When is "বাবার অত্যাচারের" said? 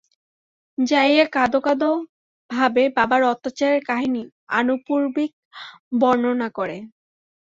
2.97-3.81